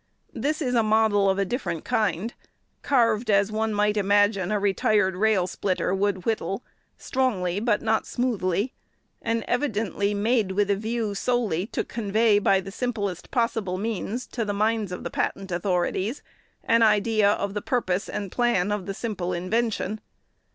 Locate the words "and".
9.21-9.43, 18.09-18.31